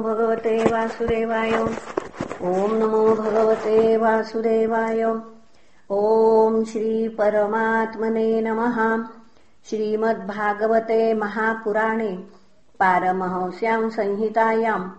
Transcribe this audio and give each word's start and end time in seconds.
भगवते 0.00 0.64
वासुदेवाय। 0.64 1.54
ॐ 1.54 2.72
नमो 2.72 3.14
भगवते 3.14 3.96
वासुदेवाय। 3.96 5.20
ॐ 5.90 6.64
श्रीपरमात्मने 6.64 8.40
नमः। 8.40 9.04
श्रीमद्भागवते 9.70 11.14
महापुराणे 11.14 12.24
पारमहंस्याम् 12.80 13.90
संहितायाम् 13.90 14.90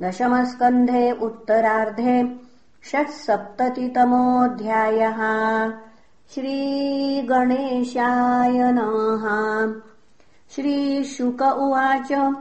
दशमस्कन्धे 0.00 1.12
उत्तरार्धे 1.12 2.36
षट्सप्ततितमोऽध्यायः। 2.90 5.18
श्रीगणेशाय 6.34 8.52
नमः। 8.52 9.80
श्रीशुक 10.50 11.42
उवाच 11.42 12.34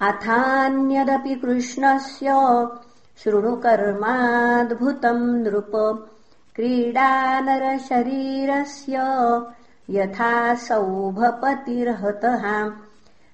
अथान्यदपि 0.00 1.34
कृष्णस्य 1.34 2.26
शृणुकर्माद्भुतम् 3.24 5.42
नृप। 5.42 6.06
क्रीडानरशरीरस्य 6.54 8.96
यथा 9.90 10.54
सौभपतिर्हतः। 10.54 12.72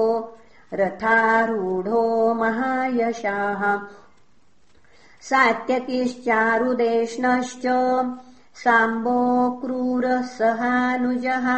रथारूढो 0.80 2.02
महायशाः 2.40 3.64
सात्यकिश्चारुदेष्णश्च 5.30 7.64
साम्बो 8.64 9.16
क्रूरः 9.62 10.22
सहानुजः 10.36 11.48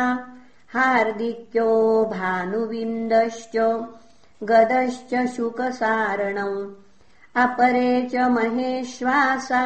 हार्दिक्यो 0.77 1.69
भानुविन्दश्च 2.13 3.57
गदश्च 4.43 5.27
शुकसारणौ 5.27 6.71
अपरे 7.43 8.09
च 8.13 8.17
महेश्वासा 8.17 9.63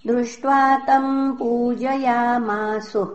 दृष्ट्वा 0.07 0.77
तम् 0.77 1.33
पूजयामासु 1.33 3.07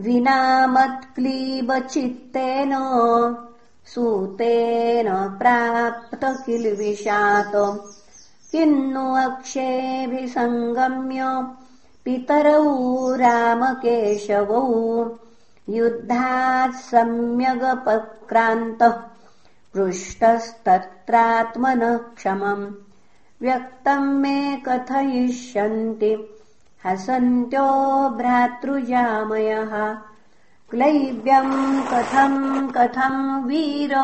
विनामत्क्लीबचित्तेन 0.00 2.72
सूतेन 3.86 5.38
प्राप्त 5.38 6.24
किल्विषात्। 6.24 7.80
किन्नु 8.52 9.14
अक्षेऽभिसङ्गम्य 9.14 11.46
पितरौ 12.04 13.14
रामकेशवौ। 13.14 15.04
युद्धात् 15.68 16.74
सम्यगपक्रान्तः 16.74 19.02
पृष्टस्तत्रात्मनः 19.74 21.96
क्षमम् 21.96 22.87
व्यक्तम् 23.42 24.20
मे 24.20 24.62
कथयिष्यन्ति। 24.68 26.40
हसन्त्यो 26.86 28.08
भ्रातृजामयः। 28.08 29.96
क्लैव्यम् 30.70 31.82
कथम् 31.82 32.70
कथम् 32.70 33.44
वीर 33.44 33.94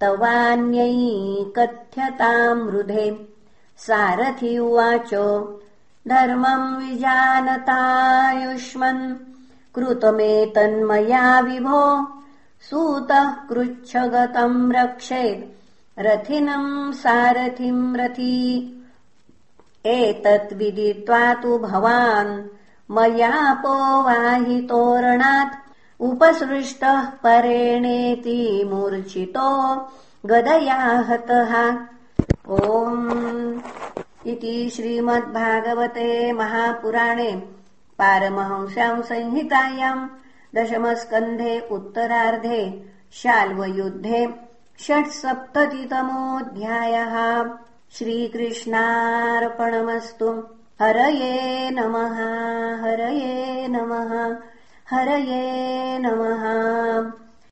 तवान्यै 0.00 1.52
कथ्यताम् 1.56 2.70
रुधे 2.70 3.28
सारथि 3.76 4.58
उवाच 4.58 5.10
धर्मम् 6.08 6.78
विजानतायुष्मन्। 6.78 9.14
कृतमेतन्मया 9.74 11.40
विभो 11.40 12.08
सूतः 12.60 13.30
कृच्छगतम् 13.30 14.72
रक्षेत् 14.72 15.57
रथिनम् 16.06 16.92
सारथिम् 16.94 17.96
रथी। 17.96 18.38
एतद्विदित्वा 19.86 21.22
तु 21.42 21.58
भवान् 21.58 22.32
मयापोवाहितोरणात् 22.96 23.98
उपसृष्टः 26.08 27.00
परेणेति 27.24 28.40
मूर्छितो 28.70 29.50
गदया 30.26 30.80
हतः 31.08 31.52
ओम् 32.58 33.60
इति 34.32 34.56
श्रीमद्भागवते 34.74 36.10
महापुराणे 36.32 37.30
पारमहंस्याम् 37.98 39.06
संहितायाम् 39.10 40.08
दशमस्कन्धे 40.56 41.54
उत्तरार्धे 41.76 42.60
शाल्वयुद्धे 43.22 44.26
षट्सप्ततितमोऽध्यायः 44.80 47.14
श्रीकृष्णार्पणमस्तु। 47.92 50.42
हरये 50.80 51.70
नमः 51.70 52.18
हरये 52.82 53.68
नमः 53.68 54.36
हरये 54.90 55.98
नमः 55.98 56.44